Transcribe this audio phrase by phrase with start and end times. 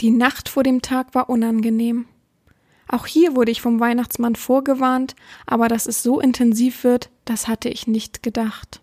[0.00, 2.06] Die Nacht vor dem Tag war unangenehm.
[2.88, 7.68] Auch hier wurde ich vom Weihnachtsmann vorgewarnt, aber dass es so intensiv wird, das hatte
[7.68, 8.80] ich nicht gedacht.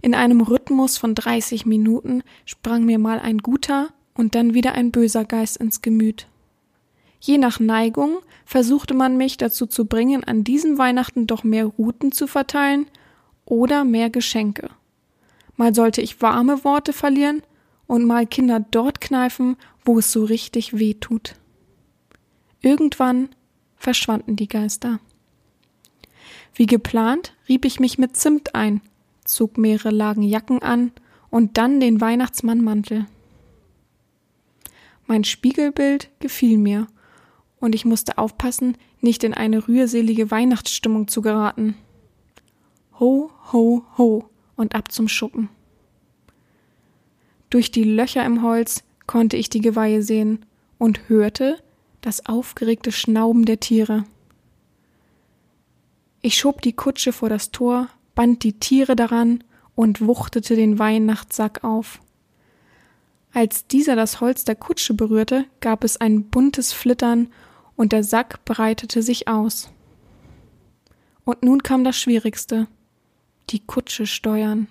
[0.00, 4.90] In einem Rhythmus von 30 Minuten sprang mir mal ein guter und dann wieder ein
[4.90, 6.26] böser Geist ins Gemüt.
[7.20, 12.10] Je nach Neigung versuchte man mich dazu zu bringen, an diesem Weihnachten doch mehr Routen
[12.10, 12.86] zu verteilen
[13.44, 14.70] oder mehr Geschenke.
[15.56, 17.42] Mal sollte ich warme Worte verlieren
[17.86, 21.34] und mal Kinder dort kneifen, wo es so richtig weh tut.
[22.60, 23.30] Irgendwann
[23.76, 25.00] verschwanden die Geister.
[26.54, 28.80] Wie geplant rieb ich mich mit Zimt ein,
[29.24, 30.92] zog mehrere Lagen Jacken an
[31.30, 33.06] und dann den Weihnachtsmannmantel.
[35.06, 36.86] Mein Spiegelbild gefiel mir,
[37.58, 41.76] und ich musste aufpassen, nicht in eine rührselige Weihnachtsstimmung zu geraten.
[42.98, 45.48] Ho, ho, ho und ab zum Schuppen.
[47.50, 50.44] Durch die Löcher im Holz konnte ich die Geweihe sehen
[50.78, 51.58] und hörte,
[52.00, 54.04] das aufgeregte Schnauben der Tiere.
[56.20, 61.64] Ich schob die Kutsche vor das Tor, band die Tiere daran und wuchtete den Weihnachtssack
[61.64, 62.00] auf.
[63.32, 67.28] Als dieser das Holz der Kutsche berührte, gab es ein buntes Flittern
[67.76, 69.70] und der Sack breitete sich aus.
[71.24, 72.66] Und nun kam das Schwierigste
[73.50, 74.66] die Kutsche steuern.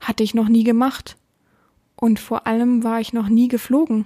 [0.00, 1.16] Hatte ich noch nie gemacht,
[2.04, 4.04] und vor allem war ich noch nie geflogen.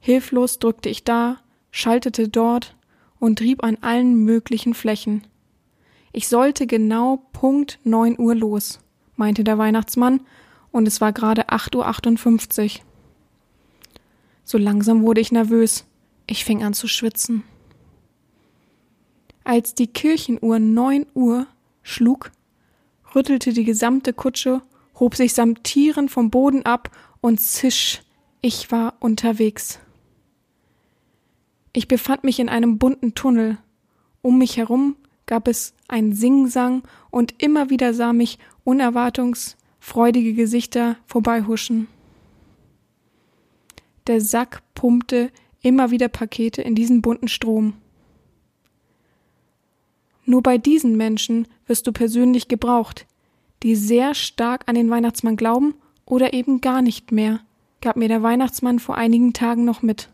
[0.00, 1.36] Hilflos drückte ich da,
[1.70, 2.74] schaltete dort
[3.18, 5.26] und trieb an allen möglichen Flächen.
[6.12, 8.80] Ich sollte genau Punkt neun Uhr los,
[9.16, 10.22] meinte der Weihnachtsmann,
[10.70, 11.86] und es war gerade acht Uhr.
[11.86, 12.82] achtundfünfzig.
[14.42, 15.84] So langsam wurde ich nervös.
[16.26, 17.44] Ich fing an zu schwitzen.
[19.44, 21.46] Als die Kirchenuhr neun Uhr
[21.82, 22.32] schlug,
[23.14, 24.62] rüttelte die gesamte Kutsche,
[24.98, 26.90] hob sich samt Tieren vom Boden ab
[27.20, 28.02] und zisch,
[28.40, 29.78] ich war unterwegs.
[31.72, 33.58] Ich befand mich in einem bunten Tunnel.
[34.20, 41.88] Um mich herum gab es ein Singsang und immer wieder sah mich unerwartungsfreudige Gesichter vorbeihuschen.
[44.06, 45.30] Der Sack pumpte
[45.62, 47.74] immer wieder Pakete in diesen bunten Strom.
[50.24, 53.06] Nur bei diesen Menschen wirst du persönlich gebraucht,
[53.62, 55.74] die sehr stark an den Weihnachtsmann glauben
[56.04, 57.40] oder eben gar nicht mehr,
[57.80, 60.08] gab mir der Weihnachtsmann vor einigen Tagen noch mit.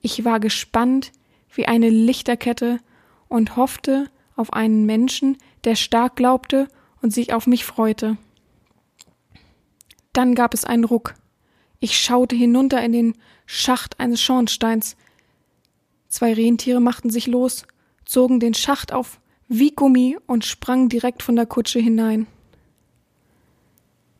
[0.00, 1.12] Ich war gespannt
[1.54, 2.78] wie eine Lichterkette
[3.28, 6.68] und hoffte auf einen Menschen, der stark glaubte
[7.00, 8.16] und sich auf mich freute.
[10.12, 11.14] Dann gab es einen Ruck.
[11.80, 13.14] Ich schaute hinunter in den
[13.46, 14.96] Schacht eines Schornsteins.
[16.08, 17.64] Zwei Rentiere machten sich los,
[18.04, 19.20] zogen den Schacht auf
[19.54, 22.26] wie Gummi und sprangen direkt von der Kutsche hinein.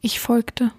[0.03, 0.73] Ich folgte.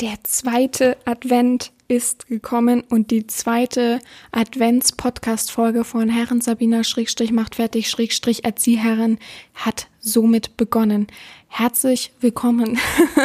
[0.00, 4.00] Der zweite Advent ist gekommen und die zweite
[4.32, 9.18] Advents-Podcast-Folge von Herren Sabina Schrägstrich macht fertig Schrägstrich Erzieherren
[9.54, 11.06] hat somit begonnen.
[11.48, 12.78] Herzlich willkommen.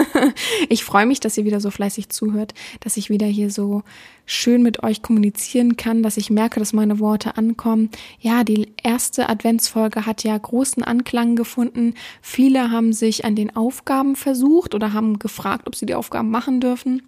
[0.70, 3.84] ich freue mich, dass ihr wieder so fleißig zuhört, dass ich wieder hier so
[4.26, 7.90] schön mit euch kommunizieren kann, dass ich merke, dass meine Worte ankommen.
[8.20, 11.96] Ja, die erste Adventsfolge hat ja großen Anklang gefunden.
[12.22, 16.62] Viele haben sich an den Aufgaben versucht oder haben gefragt, ob sie die Aufgaben machen
[16.62, 17.02] dürfen.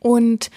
[0.00, 0.50] Und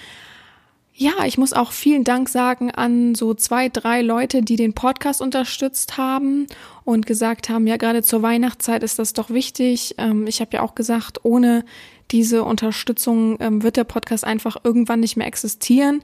[0.94, 5.22] ja, ich muss auch vielen Dank sagen an so zwei, drei Leute, die den Podcast
[5.22, 6.46] unterstützt haben
[6.84, 9.96] und gesagt haben, ja, gerade zur Weihnachtszeit ist das doch wichtig.
[9.98, 11.66] Ähm, ich habe ja auch gesagt, ohne
[12.12, 16.04] diese Unterstützung ähm, wird der Podcast einfach irgendwann nicht mehr existieren.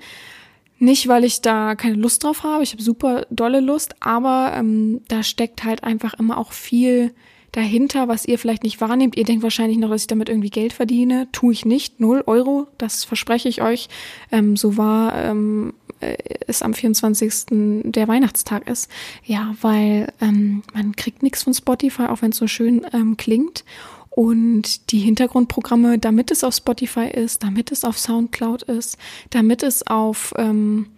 [0.79, 5.01] Nicht, weil ich da keine Lust drauf habe, ich habe super dolle Lust, aber ähm,
[5.07, 7.13] da steckt halt einfach immer auch viel
[7.51, 9.17] dahinter, was ihr vielleicht nicht wahrnehmt.
[9.17, 11.27] Ihr denkt wahrscheinlich noch, dass ich damit irgendwie Geld verdiene.
[11.31, 11.99] Tue ich nicht.
[11.99, 13.89] Null Euro, das verspreche ich euch.
[14.31, 16.17] Ähm, so war ähm, äh,
[16.47, 17.83] es am 24.
[17.85, 18.89] der Weihnachtstag ist.
[19.23, 23.63] Ja, weil ähm, man kriegt nichts von Spotify, auch wenn es so schön ähm, klingt.
[24.09, 28.97] Und die Hintergrundprogramme, damit es auf Spotify ist, damit es auf Soundcloud ist,
[29.29, 30.96] damit es auf ähm, äh,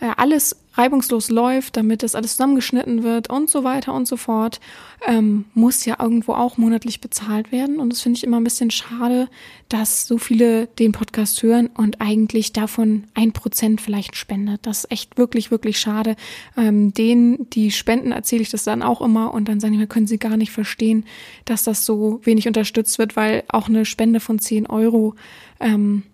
[0.00, 4.60] alles reibungslos läuft, damit das alles zusammengeschnitten wird und so weiter und so fort,
[5.06, 7.80] ähm, muss ja irgendwo auch monatlich bezahlt werden.
[7.80, 9.28] Und das finde ich immer ein bisschen schade,
[9.68, 14.66] dass so viele den Podcast hören und eigentlich davon ein Prozent vielleicht spendet.
[14.66, 16.14] Das ist echt wirklich, wirklich schade.
[16.56, 19.88] Ähm, denen, die spenden, erzähle ich das dann auch immer und dann sagen die mir,
[19.88, 21.04] können sie gar nicht verstehen,
[21.44, 25.16] dass das so wenig unterstützt wird, weil auch eine Spende von 10 Euro,
[25.58, 26.04] ähm,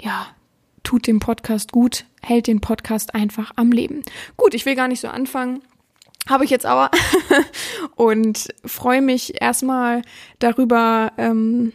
[0.00, 0.28] ja,
[0.82, 4.02] tut dem Podcast gut, hält den Podcast einfach am Leben.
[4.36, 5.62] Gut, ich will gar nicht so anfangen.
[6.28, 6.90] Habe ich jetzt aber
[7.96, 10.02] und freue mich erstmal
[10.38, 11.72] darüber, ähm,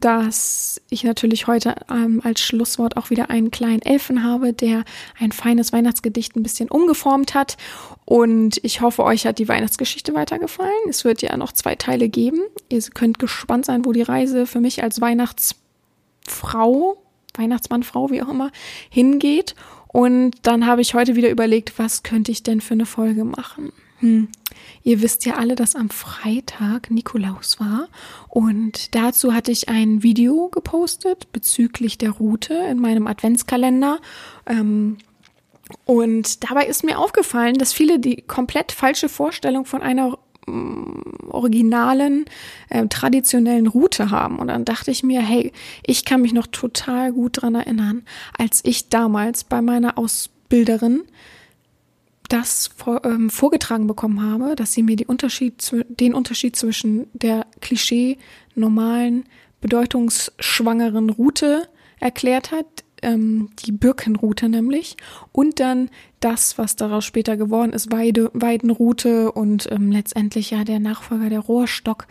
[0.00, 4.84] dass ich natürlich heute ähm, als Schlusswort auch wieder einen kleinen Elfen habe, der
[5.18, 7.56] ein feines Weihnachtsgedicht ein bisschen umgeformt hat.
[8.04, 10.70] Und ich hoffe, euch hat die Weihnachtsgeschichte weitergefallen.
[10.88, 12.40] Es wird ja noch zwei Teile geben.
[12.68, 16.98] Ihr könnt gespannt sein, wo die Reise für mich als Weihnachtsfrau
[17.38, 18.50] Weihnachtsmann, Frau, wie auch immer,
[18.90, 19.54] hingeht.
[19.88, 23.72] Und dann habe ich heute wieder überlegt, was könnte ich denn für eine Folge machen?
[24.00, 24.28] Hm.
[24.82, 27.88] Ihr wisst ja alle, dass am Freitag Nikolaus war
[28.28, 33.98] und dazu hatte ich ein Video gepostet bezüglich der Route in meinem Adventskalender.
[34.46, 34.98] Ähm,
[35.84, 40.18] und dabei ist mir aufgefallen, dass viele die komplett falsche Vorstellung von einer
[41.28, 42.24] originalen,
[42.68, 44.38] äh, traditionellen Route haben.
[44.38, 45.52] Und dann dachte ich mir, hey,
[45.84, 48.02] ich kann mich noch total gut dran erinnern,
[48.36, 51.02] als ich damals bei meiner Ausbilderin
[52.28, 57.46] das vor, ähm, vorgetragen bekommen habe, dass sie mir die Unterschied, den Unterschied zwischen der
[57.60, 58.18] Klischee
[58.54, 59.24] normalen,
[59.60, 61.68] bedeutungsschwangeren Route
[61.98, 62.66] erklärt hat,
[63.06, 64.96] ähm, die Birkenroute nämlich,
[65.32, 65.88] und dann
[66.20, 71.40] das, was daraus später geworden ist, Weide, Weidenroute und ähm, letztendlich ja der Nachfolger der
[71.40, 72.06] Rohrstock.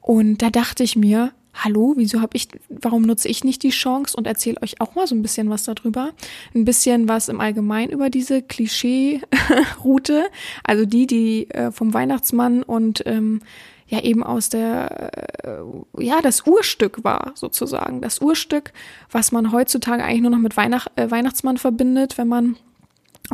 [0.00, 4.16] Und da dachte ich mir, hallo, wieso habe ich, warum nutze ich nicht die Chance
[4.16, 6.12] und erzähle euch auch mal so ein bisschen was darüber?
[6.54, 10.26] Ein bisschen was im Allgemeinen über diese Klischee-Route,
[10.64, 13.40] also die, die äh, vom Weihnachtsmann und ähm,
[13.88, 15.10] ja eben aus der,
[15.44, 18.02] äh, ja, das Urstück war sozusagen.
[18.02, 18.72] Das Urstück,
[19.10, 22.56] was man heutzutage eigentlich nur noch mit Weihnacht, äh, Weihnachtsmann verbindet, wenn man,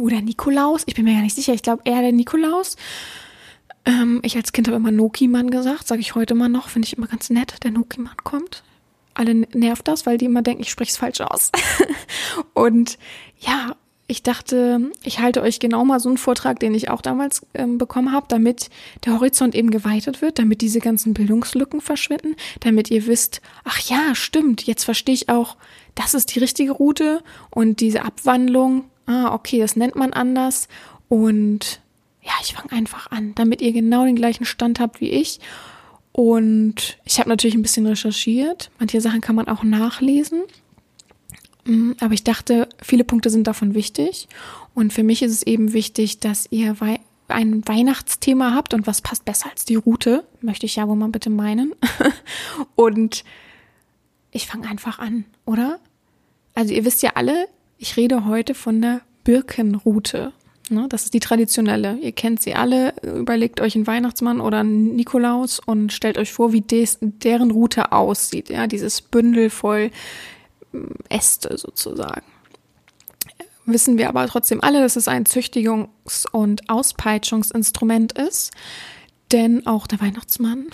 [0.00, 2.76] oder Nikolaus, ich bin mir gar nicht sicher, ich glaube eher der Nikolaus.
[3.84, 6.96] Ähm, ich als Kind habe immer Noki-Mann gesagt, sage ich heute mal noch, finde ich
[6.96, 8.62] immer ganz nett, der Noki-Mann kommt.
[9.12, 11.50] Alle nervt das, weil die immer denken, ich spreche es falsch aus.
[12.54, 12.98] und
[13.38, 17.46] ja, ich dachte, ich halte euch genau mal so einen Vortrag, den ich auch damals
[17.54, 18.68] ähm, bekommen habe, damit
[19.04, 24.14] der Horizont eben geweitet wird, damit diese ganzen Bildungslücken verschwinden, damit ihr wisst, ach ja,
[24.14, 25.56] stimmt, jetzt verstehe ich auch,
[25.94, 30.68] das ist die richtige Route und diese Abwandlung, ah, okay, das nennt man anders
[31.08, 31.80] und
[32.22, 35.40] ja, ich fange einfach an, damit ihr genau den gleichen Stand habt wie ich.
[36.12, 38.70] Und ich habe natürlich ein bisschen recherchiert.
[38.78, 40.42] Manche Sachen kann man auch nachlesen.
[41.66, 44.28] Mhm, aber ich dachte, viele Punkte sind davon wichtig.
[44.74, 46.76] Und für mich ist es eben wichtig, dass ihr
[47.28, 51.08] ein Weihnachtsthema habt und was passt besser als die Route, möchte ich ja wohl mal
[51.08, 51.72] bitte meinen.
[52.74, 53.24] und
[54.30, 55.78] ich fange einfach an, oder?
[56.54, 60.32] Also ihr wisst ja alle, ich rede heute von der Birkenroute.
[60.70, 60.86] Ne?
[60.88, 61.98] Das ist die traditionelle.
[62.00, 62.94] Ihr kennt sie alle.
[63.02, 67.92] Überlegt euch einen Weihnachtsmann oder einen Nikolaus und stellt euch vor, wie des, deren Route
[67.92, 68.50] aussieht.
[68.50, 69.90] Ja, dieses Bündel voll
[71.08, 72.22] Äste sozusagen.
[73.66, 78.52] Wissen wir aber trotzdem alle, dass es ein Züchtigungs- und Auspeitschungsinstrument ist,
[79.32, 80.66] denn auch der Weihnachtsmann,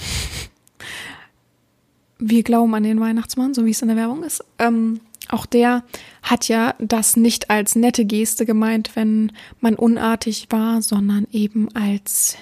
[2.19, 5.85] wir glauben an den Weihnachtsmann, so wie es in der Werbung ist, ähm, auch der
[6.23, 12.37] hat ja das nicht als nette Geste gemeint, wenn man unartig war, sondern eben als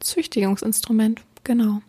[0.00, 1.82] Züchtigungsinstrument, genau.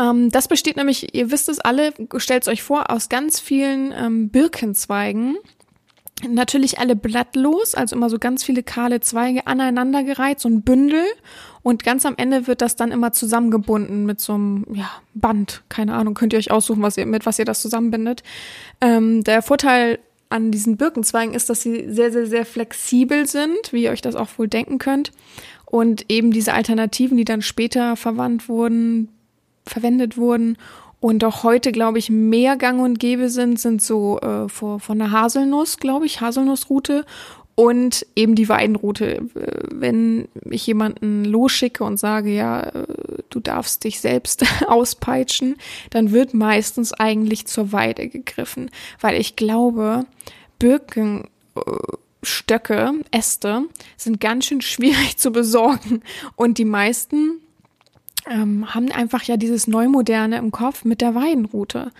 [0.00, 3.92] Ähm, das besteht nämlich, ihr wisst es alle, stellt es euch vor, aus ganz vielen
[3.92, 5.36] ähm, Birkenzweigen.
[6.28, 11.04] Natürlich alle blattlos, also immer so ganz viele kahle Zweige aneinandergereiht, so ein Bündel.
[11.62, 15.62] Und ganz am Ende wird das dann immer zusammengebunden mit so einem ja, Band.
[15.68, 18.22] Keine Ahnung, könnt ihr euch aussuchen, was ihr, mit was ihr das zusammenbindet.
[18.82, 19.98] Ähm, der Vorteil
[20.28, 24.14] an diesen Birkenzweigen ist, dass sie sehr, sehr, sehr flexibel sind, wie ihr euch das
[24.14, 25.12] auch wohl denken könnt.
[25.64, 29.08] Und eben diese Alternativen, die dann später verwandt wurden,
[29.66, 30.56] verwendet wurden
[31.00, 34.98] und auch heute, glaube ich, mehr gang und gäbe sind, sind so äh, vor, von
[34.98, 37.06] der Haselnuss, glaube ich, Haselnussroute
[37.54, 39.22] und eben die Weidenroute.
[39.34, 42.86] Äh, wenn ich jemanden losschicke und sage, ja, äh,
[43.30, 45.56] du darfst dich selbst auspeitschen,
[45.90, 50.04] dann wird meistens eigentlich zur Weide gegriffen, weil ich glaube,
[50.58, 53.62] Birkenstöcke, Äste
[53.96, 56.02] sind ganz schön schwierig zu besorgen
[56.36, 57.40] und die meisten
[58.28, 61.92] ähm, haben einfach ja dieses Neumoderne im Kopf mit der Weidenrute.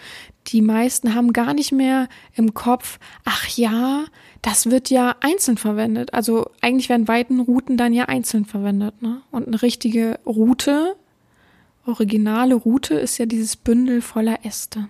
[0.49, 4.05] Die meisten haben gar nicht mehr im Kopf, ach ja,
[4.43, 6.15] das wird ja einzeln verwendet.
[6.15, 9.03] Also eigentlich werden Weidenruten dann ja einzeln verwendet.
[9.03, 9.21] Ne?
[9.31, 10.97] Und eine richtige Route,
[11.87, 14.89] originale Route, ist ja dieses Bündel voller Äste.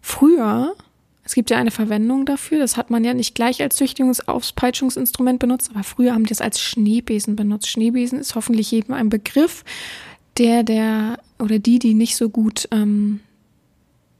[0.00, 0.74] Früher,
[1.24, 5.70] es gibt ja eine Verwendung dafür, das hat man ja nicht gleich als Züchtungsauspeitschungsinstrument benutzt,
[5.72, 7.68] aber früher haben die es als Schneebesen benutzt.
[7.68, 9.64] Schneebesen ist hoffentlich jedem ein Begriff,
[10.38, 13.20] der, der oder die, die nicht so gut ähm,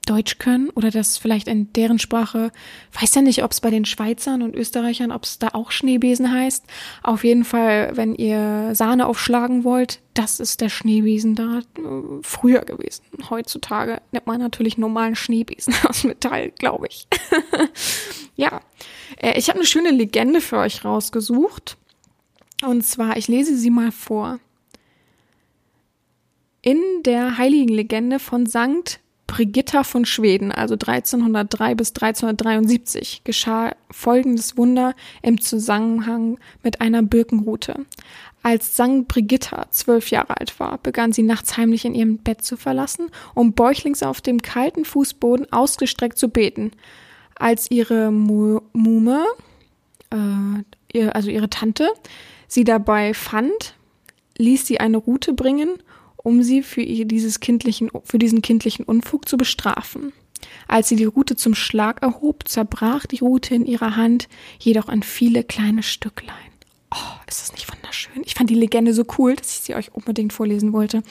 [0.06, 2.50] Deutsch können oder das vielleicht in deren Sprache,
[3.00, 6.32] weiß ja nicht, ob es bei den Schweizern und Österreichern, ob es da auch Schneebesen
[6.32, 6.64] heißt.
[7.02, 11.62] Auf jeden Fall, wenn ihr Sahne aufschlagen wollt, das ist der Schneebesen da äh,
[12.22, 13.04] früher gewesen.
[13.30, 17.06] Heutzutage nennt man natürlich normalen Schneebesen aus Metall, glaube ich.
[18.36, 18.60] ja,
[19.18, 21.76] äh, ich habe eine schöne Legende für euch rausgesucht.
[22.64, 24.38] Und zwar, ich lese sie mal vor.
[26.60, 29.00] In der heiligen Legende von Sankt
[29.32, 37.86] Brigitta von Schweden, also 1303 bis 1373, geschah folgendes Wunder im Zusammenhang mit einer Birkenrute.
[38.42, 42.58] Als Sankt Brigitta zwölf Jahre alt war, begann sie nachts heimlich in ihrem Bett zu
[42.58, 46.72] verlassen, um bäuchlings auf dem kalten Fußboden ausgestreckt zu beten.
[47.34, 49.24] Als ihre Mume,
[50.10, 51.88] äh, also ihre Tante,
[52.48, 53.76] sie dabei fand,
[54.36, 55.78] ließ sie eine Rute bringen
[56.22, 60.12] um sie für, dieses kindlichen, für diesen kindlichen Unfug zu bestrafen.
[60.68, 65.02] Als sie die Rute zum Schlag erhob, zerbrach die Rute in ihrer Hand, jedoch in
[65.02, 66.52] viele kleine Stücklein.
[66.94, 68.22] Oh, ist das nicht wunderschön?
[68.26, 71.02] Ich fand die Legende so cool, dass ich sie euch unbedingt vorlesen wollte.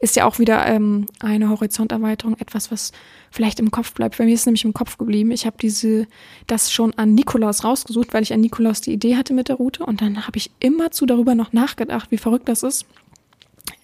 [0.00, 2.90] Ist ja auch wieder ähm, eine Horizonterweiterung, etwas, was
[3.30, 4.18] vielleicht im Kopf bleibt.
[4.18, 5.30] Bei mir ist es nämlich im Kopf geblieben.
[5.30, 6.08] Ich habe diese,
[6.48, 9.86] das schon an Nikolaus rausgesucht, weil ich an Nikolaus die Idee hatte mit der Route.
[9.86, 12.84] Und dann habe ich immerzu darüber noch nachgedacht, wie verrückt das ist.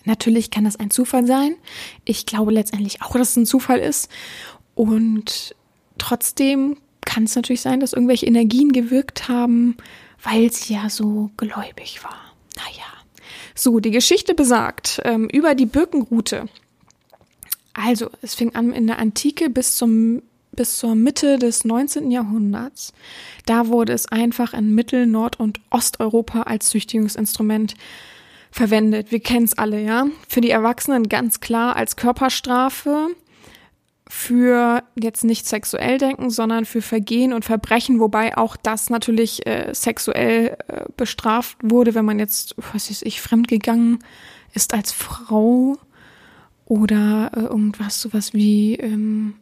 [0.05, 1.57] Natürlich kann das ein Zufall sein.
[2.05, 4.11] Ich glaube letztendlich auch, dass es ein Zufall ist.
[4.75, 5.55] Und
[5.99, 9.77] trotzdem kann es natürlich sein, dass irgendwelche Energien gewirkt haben,
[10.23, 12.35] weil sie ja so gläubig war.
[12.57, 12.85] Naja.
[13.55, 16.49] So, die Geschichte besagt ähm, über die Birkenrute.
[17.73, 20.23] Also, es fing an in der Antike bis zum
[20.55, 22.13] bis zur Mitte des 19.
[22.13, 22.93] Jahrhunderts.
[23.47, 27.75] Da wurde es einfach in Mittel-, Nord- und Osteuropa als Züchtigungsinstrument
[28.55, 29.11] verwendet.
[29.11, 30.07] Wir kennen es alle, ja.
[30.29, 33.09] Für die Erwachsenen ganz klar als Körperstrafe.
[34.07, 39.75] Für jetzt nicht sexuell denken, sondern für Vergehen und Verbrechen, wobei auch das natürlich äh,
[39.75, 43.99] sexuell äh, bestraft wurde, wenn man jetzt, was weiß ich, fremdgegangen
[44.53, 45.77] ist als Frau
[46.65, 49.35] oder äh, irgendwas, sowas wie ähm,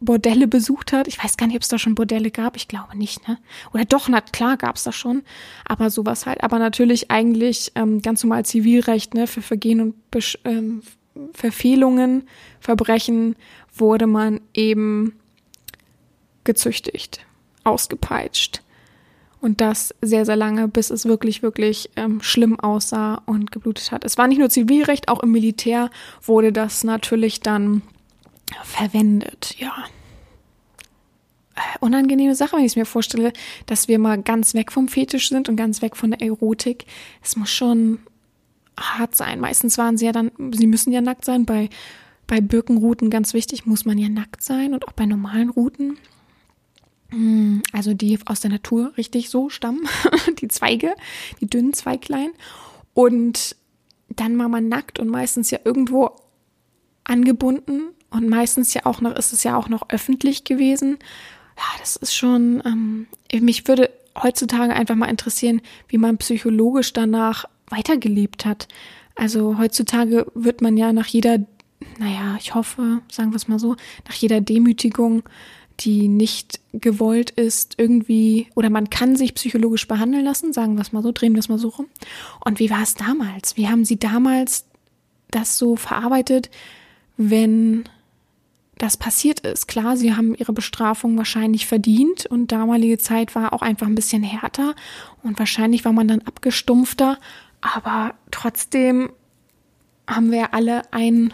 [0.00, 1.08] Bordelle besucht hat.
[1.08, 2.56] Ich weiß gar nicht, ob es da schon Bordelle gab.
[2.56, 3.38] Ich glaube nicht, ne?
[3.72, 5.22] Oder doch, na klar gab es das schon.
[5.64, 6.42] Aber sowas halt.
[6.44, 9.26] Aber natürlich eigentlich ähm, ganz normal Zivilrecht, ne?
[9.26, 10.82] Für Vergehen und Besch ähm,
[11.32, 12.28] Verfehlungen,
[12.60, 13.36] Verbrechen
[13.74, 15.14] wurde man eben
[16.44, 17.24] gezüchtigt,
[17.64, 18.62] ausgepeitscht.
[19.40, 24.04] Und das sehr, sehr lange, bis es wirklich, wirklich ähm, schlimm aussah und geblutet hat.
[24.04, 25.90] Es war nicht nur Zivilrecht, auch im Militär
[26.22, 27.82] wurde das natürlich dann
[28.64, 29.72] verwendet, ja.
[31.56, 33.32] Äh, unangenehme Sache, wenn ich es mir vorstelle,
[33.64, 36.84] dass wir mal ganz weg vom Fetisch sind und ganz weg von der Erotik.
[37.22, 37.98] Es muss schon
[38.78, 39.40] hart sein.
[39.40, 41.46] Meistens waren sie ja dann, sie müssen ja nackt sein.
[41.46, 41.70] Bei,
[42.26, 45.96] bei Birkenruten ganz wichtig, muss man ja nackt sein und auch bei normalen Routen.
[47.08, 49.88] Hm, also die aus der Natur richtig so stammen,
[50.40, 50.94] die Zweige,
[51.40, 52.30] die dünnen Zweiglein.
[52.92, 53.56] Und
[54.08, 56.10] dann war man nackt und meistens ja irgendwo
[57.04, 60.98] angebunden und meistens ja auch noch, ist es ja auch noch öffentlich gewesen.
[61.56, 63.06] Ja, das ist schon, ähm,
[63.40, 63.90] mich würde
[64.22, 68.68] heutzutage einfach mal interessieren, wie man psychologisch danach weitergelebt hat.
[69.14, 71.38] Also heutzutage wird man ja nach jeder,
[71.98, 75.22] naja, ich hoffe, sagen wir es mal so, nach jeder Demütigung,
[75.80, 80.92] die nicht gewollt ist, irgendwie, oder man kann sich psychologisch behandeln lassen, sagen wir es
[80.92, 81.86] mal so, drehen wir es mal so rum.
[82.44, 83.56] Und wie war es damals?
[83.56, 84.64] Wie haben Sie damals
[85.30, 86.50] das so verarbeitet,
[87.16, 87.84] wenn
[88.78, 89.68] das passiert ist.
[89.68, 94.22] Klar, sie haben ihre Bestrafung wahrscheinlich verdient und damalige Zeit war auch einfach ein bisschen
[94.22, 94.74] härter
[95.22, 97.18] und wahrscheinlich war man dann abgestumpfter,
[97.60, 99.10] aber trotzdem
[100.06, 101.32] haben wir alle ein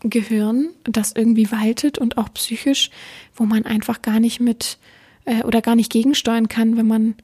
[0.00, 2.90] Gehirn, das irgendwie waltet und auch psychisch,
[3.34, 4.78] wo man einfach gar nicht mit
[5.24, 7.14] äh, oder gar nicht gegensteuern kann, wenn man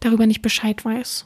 [0.00, 1.25] darüber nicht Bescheid weiß.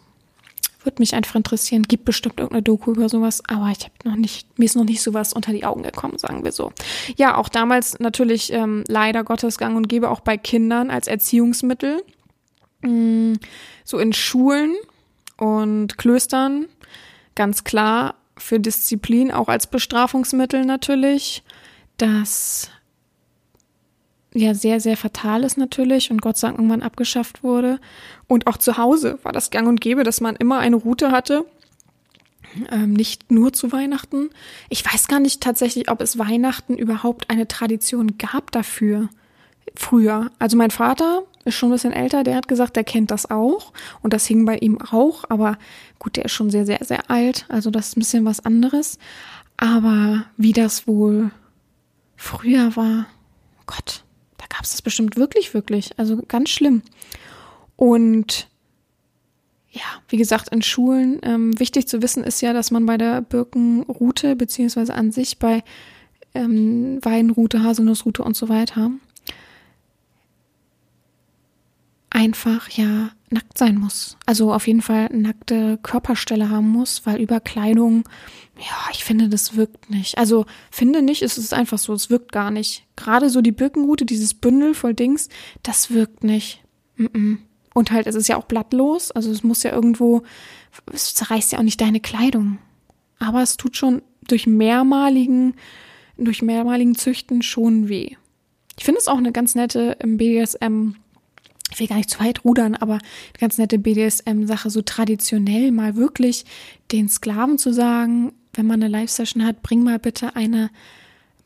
[0.82, 1.82] Würde mich einfach interessieren.
[1.82, 5.02] Gibt bestimmt irgendeine Doku über sowas, aber ich habe noch nicht, mir ist noch nicht
[5.02, 6.72] sowas unter die Augen gekommen, sagen wir so.
[7.16, 12.02] Ja, auch damals natürlich ähm, leider Gottes Gang und Gebe auch bei Kindern als Erziehungsmittel.
[12.82, 13.34] Mm,
[13.84, 14.74] so in Schulen
[15.36, 16.66] und Klöstern
[17.34, 21.42] ganz klar für Disziplin, auch als Bestrafungsmittel natürlich,
[21.96, 22.70] das
[24.32, 27.80] ja sehr, sehr fatal ist natürlich und Gott sei Dank irgendwann abgeschafft wurde.
[28.30, 31.44] Und auch zu Hause war das gang und gäbe, dass man immer eine Route hatte.
[32.70, 34.30] Ähm, nicht nur zu Weihnachten.
[34.68, 39.08] Ich weiß gar nicht tatsächlich, ob es Weihnachten überhaupt eine Tradition gab dafür
[39.74, 40.30] früher.
[40.38, 43.72] Also mein Vater ist schon ein bisschen älter, der hat gesagt, der kennt das auch
[44.00, 45.58] und das hing bei ihm auch, aber
[45.98, 48.98] gut, der ist schon sehr, sehr, sehr alt, also das ist ein bisschen was anderes.
[49.56, 51.32] Aber wie das wohl
[52.16, 53.06] früher war,
[53.60, 54.04] oh Gott,
[54.38, 56.82] da gab es das bestimmt wirklich, wirklich, also ganz schlimm.
[57.80, 58.46] Und
[59.70, 63.22] ja, wie gesagt, in Schulen ähm, wichtig zu wissen ist ja, dass man bei der
[63.22, 65.64] Birkenroute beziehungsweise an sich bei
[66.34, 68.90] ähm, Weinroute, Haselnussroute und so weiter
[72.10, 74.18] einfach ja nackt sein muss.
[74.26, 78.06] Also auf jeden Fall nackte Körperstelle haben muss, weil über Kleidung,
[78.58, 80.18] ja, ich finde, das wirkt nicht.
[80.18, 82.84] Also finde nicht, es ist einfach so, es wirkt gar nicht.
[82.94, 85.30] Gerade so die Birkenrute, dieses Bündel voll Dings,
[85.62, 86.62] das wirkt nicht.
[87.74, 90.22] Und halt, es ist ja auch blattlos, also es muss ja irgendwo,
[90.92, 92.58] es zerreißt ja auch nicht deine Kleidung.
[93.18, 95.54] Aber es tut schon durch mehrmaligen,
[96.16, 98.16] durch mehrmaligen Züchten schon weh.
[98.78, 100.94] Ich finde es auch eine ganz nette im BDSM
[101.72, 105.96] ich will gar nicht zu weit rudern, aber eine ganz nette BDSM-Sache, so traditionell mal
[105.96, 106.44] wirklich
[106.92, 110.70] den Sklaven zu sagen, wenn man eine Live-Session hat, bring mal bitte eine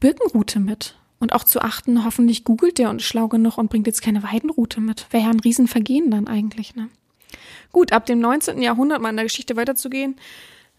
[0.00, 0.96] Birkenroute mit.
[1.24, 4.22] Und auch zu achten, hoffentlich googelt der und ist schlau genug und bringt jetzt keine
[4.22, 5.06] Weidenroute mit.
[5.08, 6.90] Wäre ja ein Riesenvergehen dann eigentlich, ne?
[7.72, 8.60] Gut, ab dem 19.
[8.60, 10.16] Jahrhundert mal in der Geschichte weiterzugehen,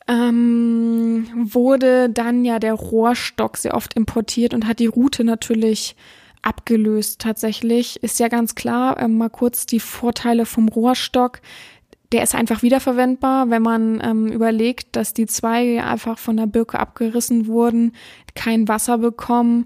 [0.08, 5.96] ähm, wurde dann ja der Rohrstock sehr oft importiert und hat die Route natürlich
[6.44, 8.04] abgelöst tatsächlich.
[8.04, 11.42] Ist ja ganz klar, äh, mal kurz die Vorteile vom Rohrstock.
[12.12, 16.80] Der ist einfach wiederverwendbar, wenn man ähm, überlegt, dass die Zweige einfach von der Birke
[16.80, 17.94] abgerissen wurden,
[18.36, 19.66] kein Wasser bekommen,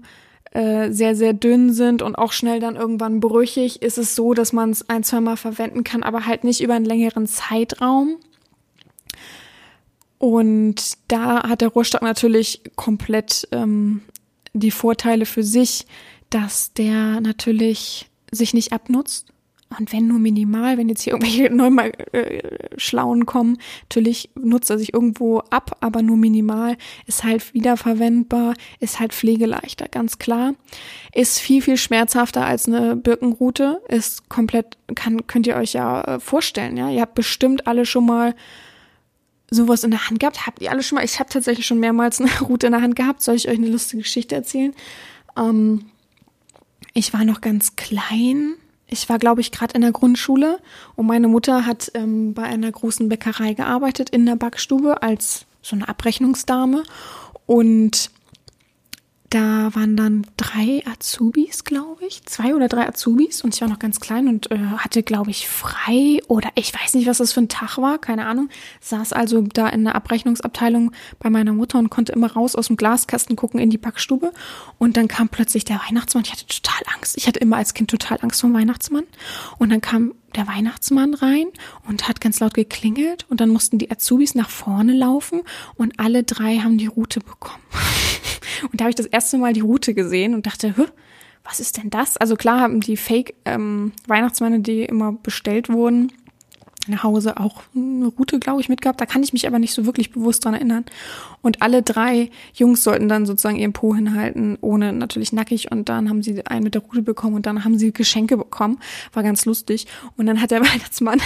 [0.52, 4.52] äh, sehr, sehr dünn sind und auch schnell dann irgendwann brüchig, ist es so, dass
[4.52, 8.16] man es ein, zwei Mal verwenden kann, aber halt nicht über einen längeren Zeitraum.
[10.18, 14.02] Und da hat der Rohrstock natürlich komplett ähm,
[14.52, 15.86] die Vorteile für sich,
[16.30, 19.28] dass der natürlich sich nicht abnutzt.
[19.78, 22.42] Und wenn nur minimal, wenn jetzt hier irgendwelche neunmal äh,
[22.76, 28.98] Schlauen kommen, natürlich nutzt er sich irgendwo ab, aber nur minimal, ist halt wiederverwendbar, ist
[28.98, 30.54] halt pflegeleichter, ganz klar.
[31.14, 36.20] Ist viel, viel schmerzhafter als eine Birkenrute, ist komplett, kann, könnt ihr euch ja äh,
[36.20, 36.90] vorstellen, ja.
[36.90, 38.34] Ihr habt bestimmt alle schon mal
[39.50, 40.46] sowas in der Hand gehabt.
[40.46, 41.04] Habt ihr alle schon mal?
[41.04, 43.22] Ich habe tatsächlich schon mehrmals eine Route in der Hand gehabt.
[43.22, 44.74] Soll ich euch eine lustige Geschichte erzählen?
[45.36, 45.86] Ähm,
[46.94, 48.54] ich war noch ganz klein.
[48.90, 50.58] Ich war, glaube ich, gerade in der Grundschule
[50.96, 55.76] und meine Mutter hat ähm, bei einer großen Bäckerei gearbeitet in der Backstube als so
[55.76, 56.82] eine Abrechnungsdame.
[57.46, 58.10] Und
[59.30, 63.78] da waren dann drei Azubis, glaube ich, zwei oder drei Azubis und ich war noch
[63.78, 67.40] ganz klein und äh, hatte, glaube ich, frei oder ich weiß nicht, was das für
[67.40, 68.48] ein Tag war, keine Ahnung.
[68.80, 70.90] Saß also da in der Abrechnungsabteilung
[71.20, 74.32] bei meiner Mutter und konnte immer raus aus dem Glaskasten gucken in die Backstube
[74.78, 76.24] und dann kam plötzlich der Weihnachtsmann.
[76.24, 77.16] Ich hatte total Angst.
[77.16, 79.04] Ich hatte immer als Kind total Angst vor dem Weihnachtsmann
[79.58, 81.46] und dann kam der Weihnachtsmann rein
[81.86, 85.42] und hat ganz laut geklingelt und dann mussten die Azubis nach vorne laufen
[85.76, 87.62] und alle drei haben die Route bekommen.
[88.62, 90.74] Und da habe ich das erste Mal die Route gesehen und dachte,
[91.44, 92.16] was ist denn das?
[92.16, 96.12] Also klar haben die Fake-Weihnachtsmänner, ähm, die immer bestellt wurden,
[96.86, 99.00] nach Hause auch eine Route, glaube ich, mitgehabt.
[99.00, 100.84] Da kann ich mich aber nicht so wirklich bewusst dran erinnern.
[101.42, 105.70] Und alle drei Jungs sollten dann sozusagen ihren Po hinhalten, ohne natürlich nackig.
[105.70, 108.78] Und dann haben sie einen mit der Route bekommen und dann haben sie Geschenke bekommen.
[109.12, 109.86] War ganz lustig.
[110.16, 111.20] Und dann hat der Weihnachtsmann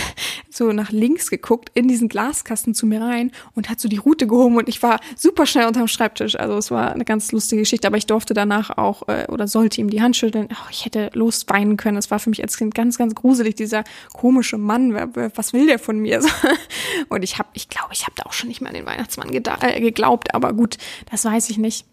[0.50, 4.26] so nach links geguckt, in diesen Glaskasten zu mir rein und hat so die Route
[4.26, 4.56] gehoben.
[4.56, 6.36] Und ich war super schnell unterm Schreibtisch.
[6.36, 7.86] Also es war eine ganz lustige Geschichte.
[7.86, 10.48] Aber ich durfte danach auch äh, oder sollte ihm die Hand schütteln.
[10.52, 11.96] Oh, ich hätte losweinen können.
[11.96, 14.94] Es war für mich als Kind ganz, ganz gruselig, dieser komische Mann.
[15.34, 16.22] Was will der von mir?
[17.08, 19.32] Und ich habe, ich glaube, ich habe da auch schon nicht mehr an den Weihnachtsmann
[19.32, 20.78] äh, geglaubt, aber gut,
[21.10, 21.86] das weiß ich nicht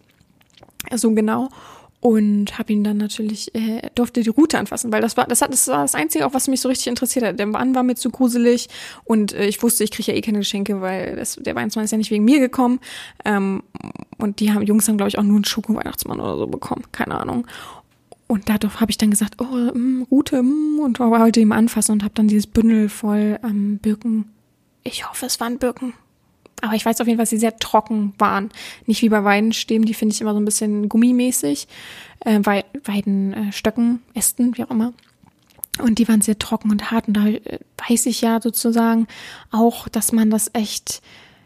[0.94, 1.48] so genau.
[2.00, 5.52] Und habe ihn dann natürlich, äh, durfte die Route anfassen, weil das war, das hat,
[5.52, 7.38] das war das Einzige, auch was mich so richtig interessiert hat.
[7.38, 8.68] Der Mann war mir zu gruselig
[9.04, 11.92] und äh, ich wusste, ich kriege ja eh keine Geschenke, weil das, der Weihnachtsmann ist
[11.92, 12.80] ja nicht wegen mir gekommen.
[13.24, 13.62] Ähm,
[14.18, 16.82] und die haben, Jungs haben, glaube ich, auch nur einen Schoko-Weihnachtsmann oder so bekommen.
[16.90, 17.46] Keine Ahnung.
[18.32, 21.52] Und dadurch habe ich dann gesagt, oh, mh, mm, Route, mh, mm, und wollte ihm
[21.52, 24.32] anfassen und habe dann dieses Bündel voll ähm, Birken.
[24.84, 25.92] Ich hoffe, es waren Birken.
[26.62, 28.48] Aber ich weiß auf jeden Fall, dass sie sehr trocken waren.
[28.86, 31.68] Nicht wie bei Weidenstäben, die finde ich immer so ein bisschen gummimäßig.
[32.20, 34.94] Äh, Weidenstöcken, äh, Ästen, wie auch immer.
[35.82, 37.08] Und die waren sehr trocken und hart.
[37.08, 39.08] Und da äh, weiß ich ja sozusagen
[39.50, 41.02] auch, dass man das echt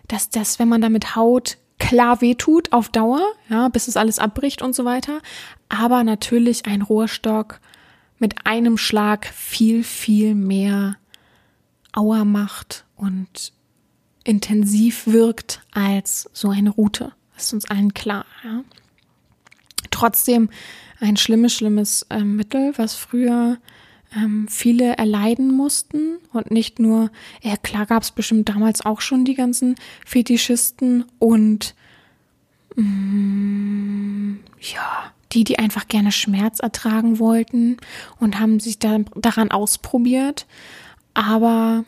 [0.09, 4.63] dass das, wenn man damit haut, klar wehtut auf Dauer, ja, bis es alles abbricht
[4.63, 5.21] und so weiter.
[5.69, 7.61] Aber natürlich ein Rohrstock
[8.19, 10.97] mit einem Schlag viel, viel mehr
[11.93, 13.53] Auer macht und
[14.25, 17.13] intensiv wirkt als so eine Route.
[17.35, 18.27] Das ist uns allen klar.
[18.45, 18.65] Ja.
[19.91, 20.51] Trotzdem
[21.01, 23.59] ein schlimmes, schlimmes äh, Mittel, was früher
[24.15, 27.11] ähm, viele erleiden mussten und nicht nur,
[27.43, 31.75] ja klar gab es bestimmt damals auch schon die ganzen Fetischisten und
[32.77, 37.77] mm, ja, die, die einfach gerne Schmerz ertragen wollten
[38.19, 40.47] und haben sich da, daran ausprobiert.
[41.13, 41.85] Aber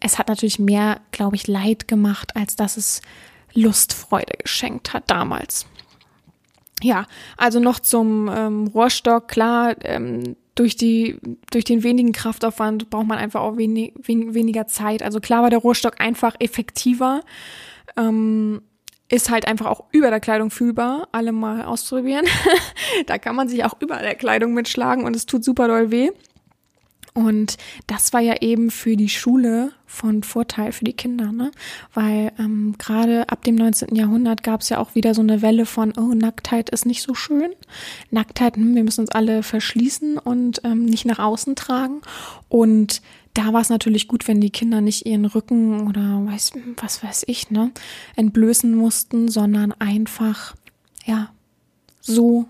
[0.00, 3.02] es hat natürlich mehr, glaube ich, Leid gemacht, als dass es
[3.52, 5.66] Lustfreude geschenkt hat damals.
[6.82, 9.28] Ja, also noch zum ähm, Rohrstock.
[9.28, 11.18] Klar, ähm, durch die
[11.50, 15.02] durch den wenigen Kraftaufwand braucht man einfach auch wenig, wen, weniger Zeit.
[15.02, 17.20] Also klar war der Rohrstock einfach effektiver.
[17.98, 18.62] Ähm,
[19.10, 21.08] ist halt einfach auch über der Kleidung fühlbar.
[21.12, 22.26] Alle mal ausprobieren.
[23.06, 26.10] da kann man sich auch über der Kleidung mitschlagen und es tut super doll weh.
[27.12, 27.56] Und
[27.88, 31.50] das war ja eben für die Schule von Vorteil für die Kinder, ne?
[31.92, 33.96] Weil ähm, gerade ab dem 19.
[33.96, 37.14] Jahrhundert gab es ja auch wieder so eine Welle von, oh, Nacktheit ist nicht so
[37.14, 37.50] schön.
[38.10, 42.00] Nacktheit, hm, wir müssen uns alle verschließen und ähm, nicht nach außen tragen.
[42.48, 43.02] Und
[43.34, 47.24] da war es natürlich gut, wenn die Kinder nicht ihren Rücken oder weiß, was weiß
[47.26, 47.70] ich, ne,
[48.16, 50.56] entblößen mussten, sondern einfach,
[51.04, 51.30] ja,
[52.00, 52.46] so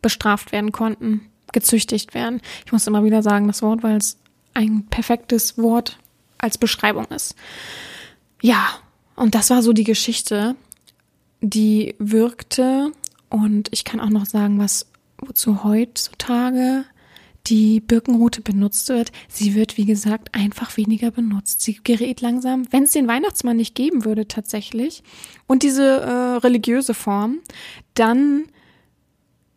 [0.00, 2.40] bestraft werden konnten gezüchtigt werden.
[2.64, 4.18] Ich muss immer wieder sagen, das Wort, weil es
[4.54, 5.98] ein perfektes Wort
[6.38, 7.34] als Beschreibung ist.
[8.40, 8.66] Ja,
[9.14, 10.56] und das war so die Geschichte,
[11.40, 12.92] die wirkte.
[13.28, 14.86] Und ich kann auch noch sagen, was
[15.18, 16.84] wozu heutzutage
[17.46, 19.10] die Birkenrute benutzt wird.
[19.28, 21.60] Sie wird, wie gesagt, einfach weniger benutzt.
[21.60, 25.02] Sie gerät langsam, wenn es den Weihnachtsmann nicht geben würde tatsächlich
[25.46, 27.40] und diese äh, religiöse Form,
[27.94, 28.44] dann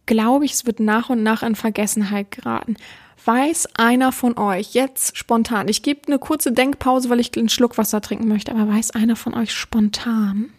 [0.05, 2.75] glaube ich, es wird nach und nach in Vergessenheit geraten.
[3.23, 7.77] Weiß einer von euch jetzt spontan, ich gebe eine kurze Denkpause, weil ich einen Schluck
[7.77, 10.51] Wasser trinken möchte, aber weiß einer von euch spontan,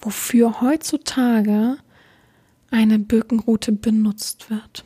[0.00, 1.76] wofür heutzutage
[2.70, 4.84] eine Birkenrute benutzt wird?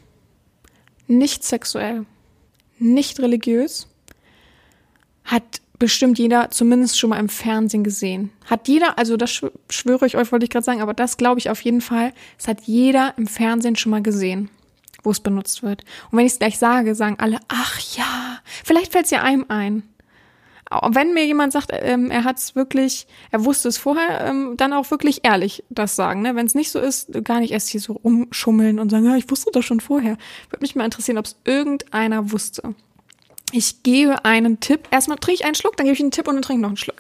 [1.07, 2.07] Nicht sexuell,
[2.79, 3.89] nicht religiös,
[5.25, 8.31] hat bestimmt jeder zumindest schon mal im Fernsehen gesehen.
[8.47, 11.51] Hat jeder, also das schwöre ich euch, wollte ich gerade sagen, aber das glaube ich
[11.51, 14.51] auf jeden Fall, es hat jeder im Fernsehen schon mal gesehen,
[15.03, 15.85] wo es benutzt wird.
[16.11, 19.47] Und wenn ich es gleich sage, sagen alle, ach ja, vielleicht fällt es ja einem
[19.49, 19.83] ein.
[20.71, 24.73] Wenn mir jemand sagt, ähm, er hat es wirklich, er wusste es vorher, ähm, dann
[24.73, 26.23] auch wirklich ehrlich das sagen.
[26.23, 26.35] Ne?
[26.37, 29.31] Wenn es nicht so ist, gar nicht erst hier so rumschummeln und sagen, ja, ich
[29.31, 30.17] wusste das schon vorher.
[30.51, 32.75] Würde mich mal interessieren, ob es irgendeiner wusste.
[33.53, 34.89] Ich gebe einen Tipp.
[34.91, 36.71] Erstmal trinke ich einen Schluck, dann gebe ich einen Tipp und dann trinke ich noch
[36.71, 36.99] einen Schluck.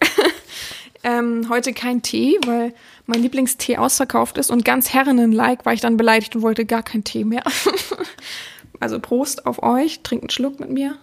[1.02, 2.74] ähm, heute kein Tee, weil
[3.06, 7.02] mein Lieblingstee ausverkauft ist und ganz Herrinnen-like war ich dann beleidigt und wollte gar keinen
[7.02, 7.42] Tee mehr.
[8.80, 10.96] also Prost auf euch, trinkt einen Schluck mit mir.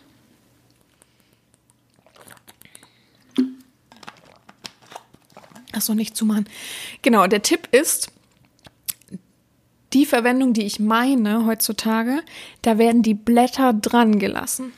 [5.73, 6.47] Achso, nicht zumachen.
[7.01, 8.11] Genau, der Tipp ist,
[9.93, 12.21] die Verwendung, die ich meine heutzutage,
[12.61, 14.73] da werden die Blätter dran gelassen.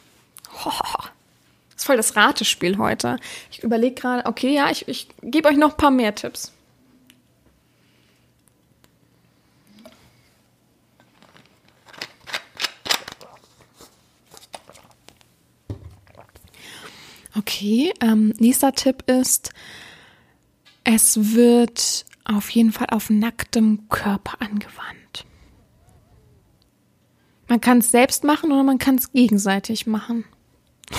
[0.66, 0.72] Oh,
[1.72, 3.18] das ist voll das Ratespiel heute.
[3.52, 6.52] Ich überlege gerade, okay, ja, ich, ich gebe euch noch ein paar mehr Tipps.
[17.36, 19.52] Okay, ähm, nächster Tipp ist,
[20.84, 25.26] es wird auf jeden Fall auf nacktem Körper angewandt.
[27.48, 30.26] Man kann es selbst machen oder man kann es gegenseitig machen.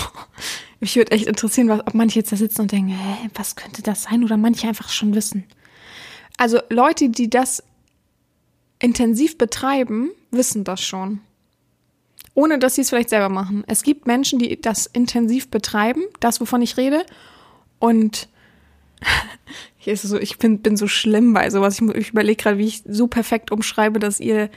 [0.79, 4.03] Mich würde echt interessieren, ob manche jetzt da sitzen und denken, hä, was könnte das
[4.03, 4.23] sein?
[4.23, 5.45] Oder manche einfach schon wissen.
[6.37, 7.63] Also Leute, die das
[8.79, 11.21] intensiv betreiben, wissen das schon.
[12.33, 13.63] Ohne dass sie es vielleicht selber machen.
[13.67, 17.05] Es gibt Menschen, die das intensiv betreiben, das, wovon ich rede.
[17.79, 18.27] Und
[19.77, 21.79] hier so, ich bin, bin so schlimm bei sowas.
[21.79, 24.49] Ich, ich überlege gerade, wie ich so perfekt umschreibe, dass ihr,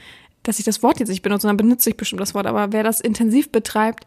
[0.43, 1.47] dass ich das Wort jetzt nicht benutze.
[1.47, 2.47] Dann benutze ich bestimmt das Wort.
[2.47, 4.05] Aber wer das intensiv betreibt,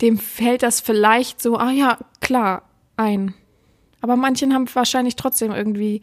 [0.00, 2.62] dem fällt das vielleicht so, ah ja, klar,
[2.96, 3.34] ein.
[4.00, 6.00] Aber manchen haben wahrscheinlich trotzdem irgendwie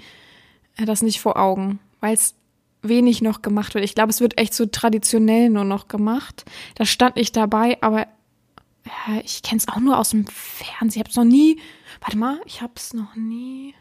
[0.77, 2.35] äh, das nicht vor Augen, weil es
[2.81, 3.83] wenig noch gemacht wird.
[3.83, 6.45] Ich glaube, es wird echt so traditionell nur noch gemacht.
[6.75, 8.07] Da stand ich dabei, aber
[8.85, 10.89] ja, ich kenne es auch nur aus dem Fernsehen.
[10.89, 11.59] Ich habe es noch nie.
[12.01, 13.73] Warte mal, ich habe es noch nie.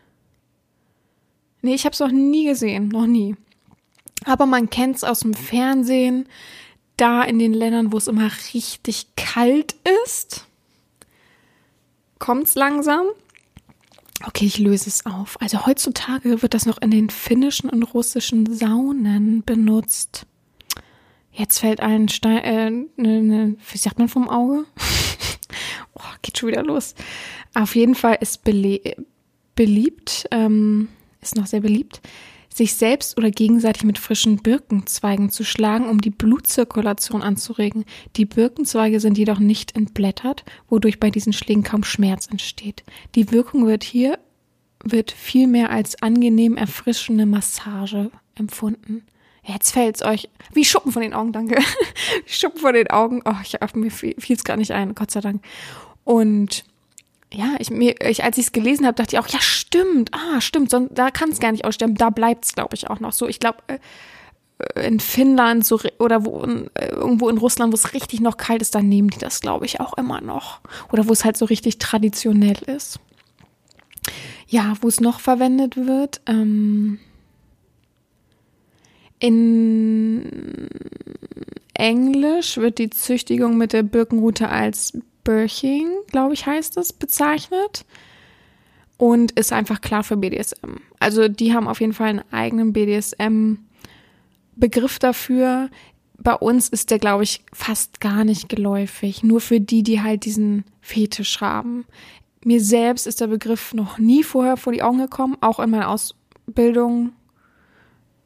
[1.62, 3.36] Nee, ich habe es noch nie gesehen, noch nie.
[4.24, 6.28] Aber man kennt es aus dem Fernsehen
[6.96, 10.46] da in den Ländern, wo es immer richtig kalt ist,
[12.18, 13.06] kommt's langsam.
[14.24, 15.40] Okay, ich löse es auf.
[15.42, 20.26] Also heutzutage wird das noch in den finnischen und russischen Saunen benutzt.
[21.32, 24.64] Jetzt fällt ein Stein, äh, ne, ne, wie sagt man vom Auge?
[25.94, 26.94] oh, geht schon wieder los.
[27.56, 28.44] Auf jeden Fall ist
[29.54, 30.88] beliebt, ähm,
[31.22, 32.02] ist noch sehr beliebt,
[32.52, 37.86] sich selbst oder gegenseitig mit frischen Birkenzweigen zu schlagen, um die Blutzirkulation anzuregen.
[38.16, 42.84] Die Birkenzweige sind jedoch nicht entblättert, wodurch bei diesen Schlägen kaum Schmerz entsteht.
[43.14, 44.18] Die Wirkung wird hier
[44.84, 49.06] wird vielmehr als angenehm erfrischende Massage empfunden.
[49.42, 51.58] Jetzt fällt's euch wie Schuppen von den Augen, danke.
[52.26, 53.22] Schuppen von den Augen.
[53.24, 55.42] Oh, ich, mir fiel's gar nicht ein, Gott sei Dank.
[56.04, 56.64] Und
[57.32, 60.40] ja, ich, mir, ich, als ich es gelesen habe, dachte ich auch, ja, stimmt, ah,
[60.40, 61.96] stimmt, sonst, da kann es gar nicht aussterben.
[61.96, 63.26] Da bleibt's, glaube ich, auch noch so.
[63.26, 63.78] Ich glaube, äh,
[64.86, 68.74] in Finnland so oder wo äh, irgendwo in Russland, wo es richtig noch kalt ist,
[68.74, 70.60] da nehmen die das, glaube ich, auch immer noch.
[70.92, 73.00] Oder wo es halt so richtig traditionell ist.
[74.48, 76.20] Ja, wo es noch verwendet wird.
[76.26, 77.00] Ähm,
[79.18, 80.68] in
[81.74, 87.84] Englisch wird die Züchtigung mit der Birkenrute als Birching, glaube ich, heißt es, bezeichnet.
[88.96, 90.76] Und ist einfach klar für BDSM.
[91.00, 95.68] Also die haben auf jeden Fall einen eigenen BDSM-Begriff dafür.
[96.16, 99.22] Bei uns ist der, glaube ich, fast gar nicht geläufig.
[99.22, 101.84] Nur für die, die halt diesen Fetisch haben.
[102.42, 105.90] Mir selbst ist der Begriff noch nie vorher vor die Augen gekommen, auch in meiner
[105.90, 107.12] Ausbildung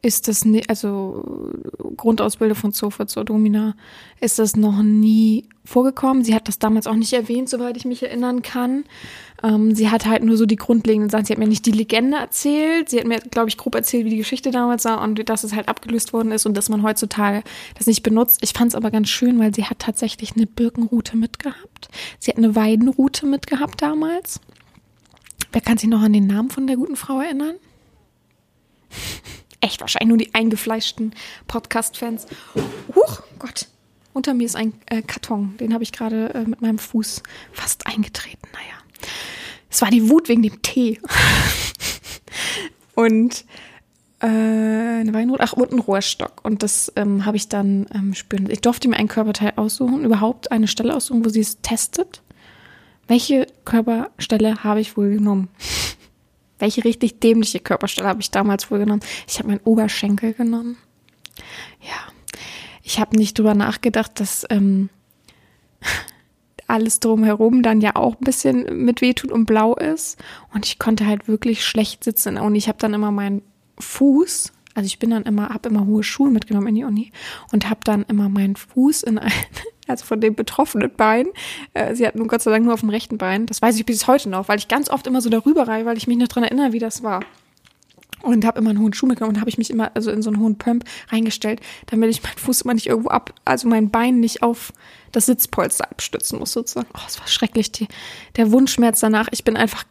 [0.03, 1.53] ist das also
[1.97, 3.75] Grundausbildung von Sofa zur Domina,
[4.21, 6.25] ist das noch nie vorgekommen.
[6.25, 8.85] Sie hat das damals auch nicht erwähnt, soweit ich mich erinnern kann.
[9.43, 11.27] Ähm, sie hat halt nur so die grundlegenden Sachen.
[11.27, 12.89] Sie hat mir nicht die Legende erzählt.
[12.89, 15.55] Sie hat mir, glaube ich, grob erzählt, wie die Geschichte damals war und dass es
[15.55, 17.43] halt abgelöst worden ist und dass man heutzutage
[17.77, 18.39] das nicht benutzt.
[18.43, 21.89] Ich fand es aber ganz schön, weil sie hat tatsächlich eine Birkenrute mitgehabt.
[22.19, 24.41] Sie hat eine Weidenrute mitgehabt damals.
[25.53, 27.57] Wer kann sich noch an den Namen von der guten Frau erinnern?
[29.61, 31.15] echt wahrscheinlich nur die eingefleischten
[31.47, 32.27] Podcast-Fans.
[32.95, 33.69] Huch, Gott.
[34.13, 35.57] Unter mir ist ein äh, Karton.
[35.59, 38.49] Den habe ich gerade äh, mit meinem Fuß fast eingetreten.
[38.53, 39.09] Naja.
[39.71, 41.01] Es war die Wut wegen dem Tee.
[42.95, 43.45] und
[44.21, 46.41] äh, eine Weinrot, ach, und ein Rohrstock.
[46.43, 48.51] Und das ähm, habe ich dann ähm, spüren.
[48.51, 52.21] Ich durfte mir ein Körperteil aussuchen, überhaupt eine Stelle aussuchen, wo sie es testet.
[53.07, 55.49] Welche Körperstelle habe ich wohl genommen?
[56.61, 59.01] Welche richtig dämliche Körperstelle habe ich damals wohl genommen?
[59.27, 60.77] Ich habe meinen Oberschenkel genommen.
[61.81, 62.13] Ja,
[62.83, 64.91] ich habe nicht drüber nachgedacht, dass ähm,
[66.67, 70.19] alles drumherum dann ja auch ein bisschen mit wehtut und blau ist.
[70.55, 72.37] Und ich konnte halt wirklich schlecht sitzen.
[72.37, 73.43] Und ich habe dann immer meinen
[73.79, 77.13] Fuß, also ich bin dann immer, habe immer hohe Schuhe mitgenommen in die Uni
[77.53, 79.31] und habe dann immer meinen Fuß in ein
[79.89, 81.27] also von dem betroffenen Bein.
[81.75, 83.45] Äh, sie hat nun Gott sei Dank nur auf dem rechten Bein.
[83.45, 85.99] Das weiß ich bis heute noch, weil ich ganz oft immer so darüber reihe, weil
[85.99, 87.21] ich mich noch dran erinnere, wie das war.
[88.23, 90.31] Und habe immer einen hohen Schuh mitgenommen und habe ich mich immer also in so
[90.31, 94.19] einen hohen Pump reingestellt, damit ich meinen Fuß immer nicht irgendwo ab, also mein Bein
[94.19, 94.73] nicht auf
[95.13, 96.89] das Sitzpolster abstützen muss sozusagen.
[96.95, 97.71] Oh, es war schrecklich.
[97.71, 97.89] Die,
[98.37, 99.29] der Wundschmerz danach.
[99.31, 99.85] Ich bin einfach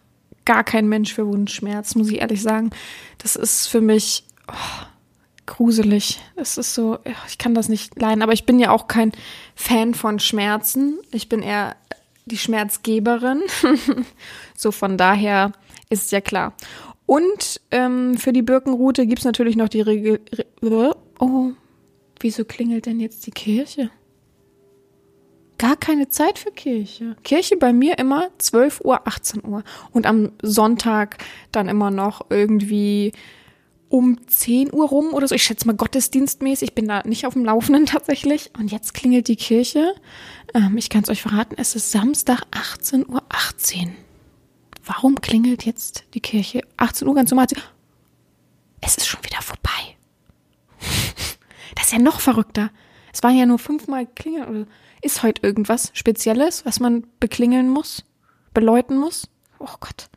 [0.49, 2.71] gar kein Mensch für Wundschmerz, muss ich ehrlich sagen.
[3.19, 4.85] Das ist für mich, oh,
[5.45, 6.19] gruselig.
[6.35, 8.21] Es ist so, ich kann das nicht leiden.
[8.21, 9.11] Aber ich bin ja auch kein
[9.55, 10.99] Fan von Schmerzen.
[11.11, 11.75] Ich bin eher
[12.25, 13.41] die Schmerzgeberin.
[14.55, 15.51] so von daher
[15.89, 16.53] ist es ja klar.
[17.05, 20.21] Und ähm, für die Birkenrute gibt es natürlich noch die Regel.
[20.61, 21.51] Re oh,
[22.19, 23.89] wieso klingelt denn jetzt die Kirche?
[25.57, 27.17] Gar keine Zeit für Kirche.
[27.23, 29.63] Kirche bei mir immer 12 Uhr, 18 Uhr.
[29.91, 31.17] Und am Sonntag
[31.51, 33.11] dann immer noch irgendwie
[33.89, 35.35] um 10 Uhr rum oder so.
[35.35, 36.69] Ich schätze mal gottesdienstmäßig.
[36.69, 38.51] Ich bin da nicht auf dem Laufenden tatsächlich.
[38.57, 39.93] Und jetzt klingelt die Kirche.
[40.53, 43.23] Ähm, ich kann es euch verraten, es ist Samstag 18.18 Uhr.
[43.29, 43.95] 18.
[44.85, 47.47] Warum klingelt jetzt die Kirche 18 Uhr ganz normal?
[48.81, 49.97] Es ist schon wieder vorbei.
[51.75, 52.71] Das ist ja noch verrückter.
[53.13, 54.67] Es waren ja nur fünfmal klingeln.
[55.01, 58.03] Ist heute irgendwas Spezielles, was man beklingeln muss?
[58.53, 59.29] Beläuten muss?
[59.59, 60.09] Oh Gott.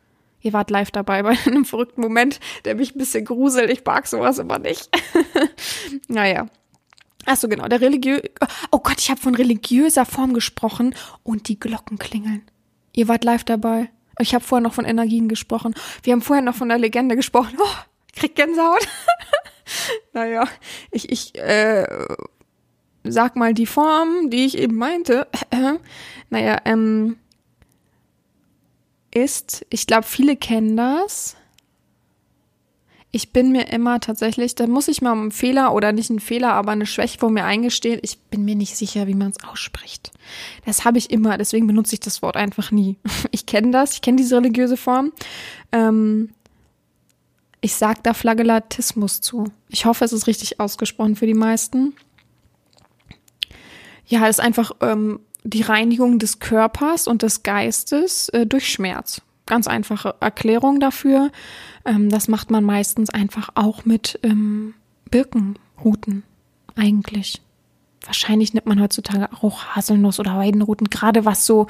[0.43, 3.71] Ihr wart live dabei bei einem verrückten Moment, der mich ein bisschen gruselt.
[3.71, 4.89] Ich mag sowas immer nicht.
[6.07, 6.47] naja.
[7.25, 7.67] Ach so, genau.
[7.69, 8.19] Der religiö
[8.69, 12.43] Oh Gott, ich habe von religiöser Form gesprochen und die Glocken klingeln.
[12.93, 13.89] Ihr wart live dabei.
[14.19, 15.73] Ich habe vorher noch von Energien gesprochen.
[16.03, 17.57] Wir haben vorher noch von der Legende gesprochen.
[17.57, 17.75] Oh,
[18.13, 18.87] krieg Gänsehaut.
[20.13, 20.47] naja,
[20.91, 21.87] ich, ich äh,
[23.03, 25.27] sag mal die Form, die ich eben meinte.
[26.29, 27.17] naja, ähm,
[29.13, 31.35] ist, ich glaube, viele kennen das,
[33.15, 36.53] ich bin mir immer tatsächlich, da muss ich mal einen Fehler oder nicht einen Fehler,
[36.53, 37.99] aber eine Schwäche vor mir eingestehen.
[38.01, 40.11] Ich bin mir nicht sicher, wie man es ausspricht.
[40.65, 42.97] Das habe ich immer, deswegen benutze ich das Wort einfach nie.
[43.29, 45.11] Ich kenne das, ich kenne diese religiöse Form.
[45.71, 46.31] Ähm,
[47.61, 49.45] ich sage da Flagellatismus zu.
[49.69, 51.93] Ich hoffe, es ist richtig ausgesprochen für die meisten.
[54.07, 59.21] Ja, ist einfach ähm, die Reinigung des Körpers und des Geistes äh, durch Schmerz.
[59.45, 61.31] Ganz einfache Erklärung dafür.
[61.85, 64.73] Ähm, das macht man meistens einfach auch mit ähm,
[65.09, 66.23] Birkenruten
[66.75, 67.41] eigentlich.
[68.05, 71.67] Wahrscheinlich nimmt man heutzutage auch Haselnuss oder Weidenruten, gerade was so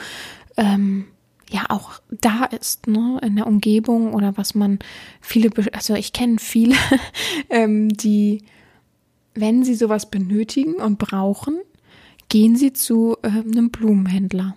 [0.57, 1.05] ähm,
[1.49, 4.79] ja auch da ist, ne, in der Umgebung oder was man
[5.21, 6.75] viele, also ich kenne viele,
[7.49, 8.43] ähm, die,
[9.35, 11.59] wenn sie sowas benötigen und brauchen,
[12.29, 14.55] gehen sie zu äh, einem Blumenhändler.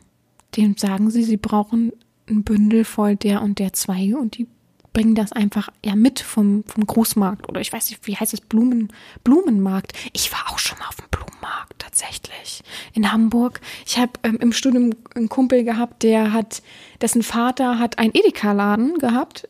[0.56, 1.92] Dem sagen sie, sie brauchen
[2.28, 4.46] ein Bündel voll der und der Zweige und die
[4.92, 8.40] bringen das einfach ja mit vom, vom Großmarkt oder ich weiß nicht, wie heißt es,
[8.40, 8.88] Blumen,
[9.24, 9.92] Blumenmarkt.
[10.14, 11.35] Ich war auch schon mal auf dem Blumenmarkt
[11.78, 13.60] tatsächlich in Hamburg.
[13.86, 16.62] Ich habe ähm, im Studium einen Kumpel gehabt, der hat,
[17.00, 19.48] dessen Vater hat einen Edeka-Laden gehabt.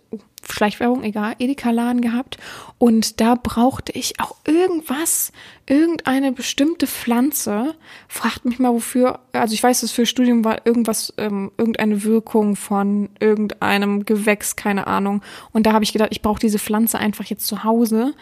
[0.53, 2.39] Schleichwerbung, egal, Edeka-Laden gehabt.
[2.79, 5.33] Und da brauchte ich auch irgendwas,
[5.67, 7.75] irgendeine bestimmte Pflanze.
[8.09, 9.21] Fragt mich mal, wofür.
[9.33, 14.87] Also ich weiß, dass für Studium war irgendwas, ähm, irgendeine Wirkung von irgendeinem Gewächs, keine
[14.87, 15.23] Ahnung.
[15.53, 18.15] Und da habe ich gedacht, ich brauche diese Pflanze einfach jetzt zu Hause.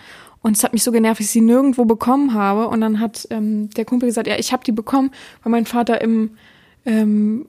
[0.45, 2.69] Und es hat mich so genervt, dass ich sie nirgendwo bekommen habe.
[2.69, 5.11] Und dann hat ähm, der Kumpel gesagt, ja, ich habe die bekommen,
[5.43, 6.33] weil mein Vater im
[6.85, 7.47] ähm,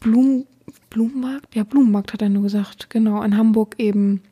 [0.00, 0.46] Blumen,
[0.88, 4.22] Blumenmarkt, ja, Blumenmarkt hat er nur gesagt, genau, in Hamburg eben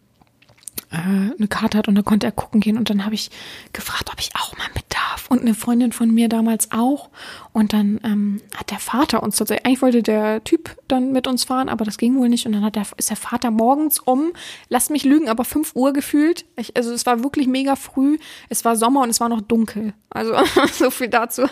[0.91, 2.77] äh, eine Karte hat und da konnte er gucken gehen.
[2.77, 3.31] Und dann habe ich
[3.73, 5.29] gefragt, ob ich auch mal mit darf.
[5.29, 7.11] Und eine Freundin von mir damals auch.
[7.53, 11.45] Und dann ähm, hat der Vater uns tatsächlich, eigentlich wollte der Typ dann mit uns
[11.45, 12.47] fahren, aber das ging wohl nicht.
[12.47, 14.33] Und dann hat der, ist der Vater morgens um,
[14.69, 16.45] lasst mich lügen, aber 5 Uhr gefühlt.
[16.57, 18.19] Ich, also es war wirklich mega früh.
[18.49, 19.95] Es war Sommer und es war noch dunkel.
[20.11, 20.35] Also
[20.73, 21.47] so viel dazu.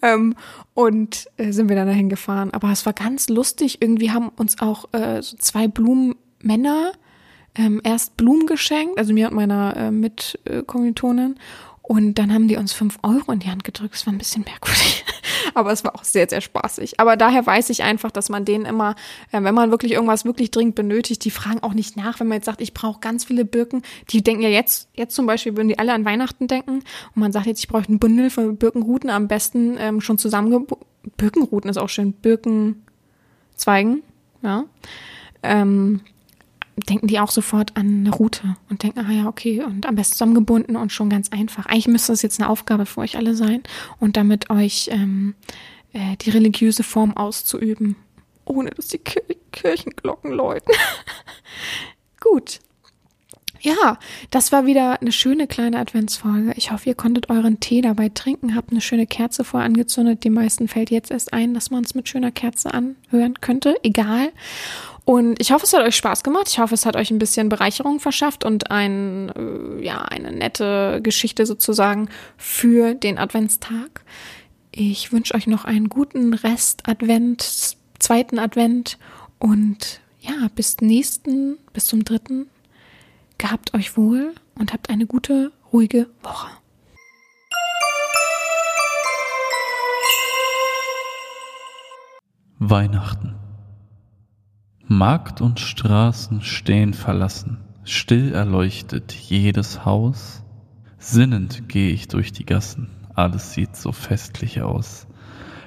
[0.00, 0.36] Ähm,
[0.74, 2.52] und äh, sind wir dann dahin gefahren.
[2.52, 3.82] Aber es war ganz lustig.
[3.82, 6.92] Irgendwie haben uns auch äh, so zwei Blumenmänner
[7.56, 11.36] ähm, erst Blumen geschenkt, also mir und meiner äh, Mitkommilitonin.
[11.88, 13.94] Und dann haben die uns fünf Euro in die Hand gedrückt.
[13.94, 15.04] Das war ein bisschen merkwürdig.
[15.54, 16.98] Aber es war auch sehr, sehr spaßig.
[16.98, 18.96] Aber daher weiß ich einfach, dass man denen immer,
[19.30, 22.38] äh, wenn man wirklich irgendwas wirklich dringend benötigt, die fragen auch nicht nach, wenn man
[22.38, 23.82] jetzt sagt, ich brauche ganz viele Birken.
[24.10, 26.80] Die denken ja jetzt, jetzt zum Beispiel würden die alle an Weihnachten denken.
[26.80, 30.66] Und man sagt jetzt, ich brauche einen Bündel von Birkenruten, am besten ähm, schon zusammenge...
[31.16, 32.14] Birkenruten ist auch schön.
[32.14, 34.02] Birkenzweigen,
[34.42, 34.64] ja.
[35.44, 36.00] Ähm,
[36.76, 40.12] denken die auch sofort an eine Route und denken, ah ja, okay, und am besten
[40.12, 41.66] zusammengebunden und schon ganz einfach.
[41.66, 43.62] Eigentlich müsste das jetzt eine Aufgabe für euch alle sein
[43.98, 45.34] und damit euch ähm,
[45.92, 47.96] äh, die religiöse Form auszuüben,
[48.44, 50.74] ohne dass die Kir Kirchenglocken läuten.
[52.20, 52.60] Gut.
[53.60, 53.98] Ja,
[54.30, 56.52] das war wieder eine schöne kleine Adventsfolge.
[56.56, 60.24] Ich hoffe, ihr konntet euren Tee dabei trinken, habt eine schöne Kerze vorher angezündet.
[60.24, 63.76] Die meisten fällt jetzt erst ein, dass man es mit schöner Kerze anhören könnte.
[63.82, 64.30] Egal.
[65.06, 66.48] Und ich hoffe, es hat euch Spaß gemacht.
[66.48, 70.98] Ich hoffe, es hat euch ein bisschen Bereicherung verschafft und ein, äh, ja, eine nette
[71.00, 74.02] Geschichte sozusagen für den Adventstag.
[74.72, 78.98] Ich wünsche euch noch einen guten Rest Advent, zweiten Advent
[79.38, 82.50] und ja, bis nächsten, bis zum dritten.
[83.38, 86.48] Gehabt euch wohl und habt eine gute, ruhige Woche.
[92.58, 93.45] Weihnachten
[94.88, 100.44] Markt und Straßen stehen verlassen, still erleuchtet jedes Haus.
[100.96, 105.08] Sinnend geh ich durch die Gassen, alles sieht so festlich aus.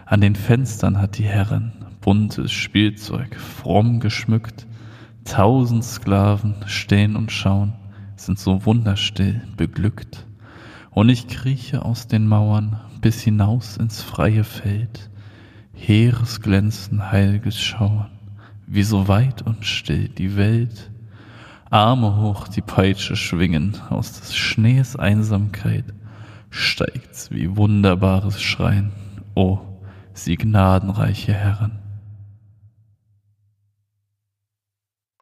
[0.06, 4.66] An den Fenstern hat die Herrin buntes Spielzeug fromm geschmückt.
[5.26, 7.74] Tausend Sklaven stehen und schauen,
[8.16, 10.28] sind so wunderstill beglückt.
[10.92, 15.10] Und ich krieche aus den Mauern bis hinaus ins freie Feld.
[15.74, 18.08] Heeres Glänzen, heilges Schauen
[18.72, 20.92] wie so weit und still die Welt.
[21.72, 25.86] Arme hoch die Peitsche schwingen, aus des Schnees Einsamkeit
[26.52, 28.92] steigt's wie wunderbares Schreien.
[29.36, 29.60] O,
[30.14, 31.79] sie gnadenreiche Herren.